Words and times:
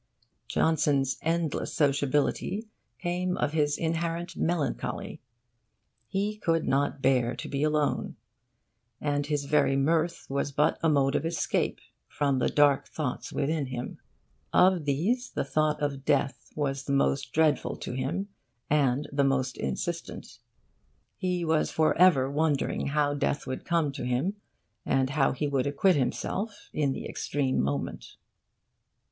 Johnson's 0.47 1.19
endless 1.21 1.75
sociability 1.75 2.67
came 2.97 3.37
of 3.37 3.51
his 3.51 3.77
inherent 3.77 4.35
melancholy: 4.35 5.21
he 6.07 6.37
could 6.37 6.67
not 6.67 7.03
bear 7.03 7.35
to 7.35 7.47
be 7.47 7.61
alone; 7.61 8.15
and 8.99 9.27
his 9.27 9.45
very 9.45 9.75
mirth 9.75 10.25
was 10.27 10.51
but 10.51 10.79
a 10.81 10.89
mode 10.89 11.13
of 11.13 11.23
escape 11.23 11.79
from 12.07 12.39
the 12.39 12.49
dark 12.49 12.87
thoughts 12.87 13.31
within 13.31 13.67
him. 13.67 13.99
Of 14.51 14.85
these 14.85 15.29
the 15.29 15.43
thought 15.45 15.79
of 15.83 16.03
death 16.03 16.49
was 16.55 16.85
the 16.85 16.93
most 16.93 17.31
dreadful 17.31 17.75
to 17.75 17.93
him, 17.93 18.27
and 18.71 19.07
the 19.13 19.23
most 19.23 19.55
insistent. 19.55 20.39
He 21.15 21.45
was 21.45 21.69
for 21.69 21.95
ever 21.95 22.27
wondering 22.27 22.87
how 22.87 23.13
death 23.13 23.45
would 23.45 23.65
come 23.65 23.91
to 23.91 24.03
him, 24.03 24.35
and 24.83 25.11
how 25.11 25.33
he 25.33 25.47
would 25.47 25.67
acquit 25.67 25.95
himself 25.95 26.71
in 26.73 26.93
the 26.93 27.05
extreme 27.07 27.61
moment. 27.61 28.15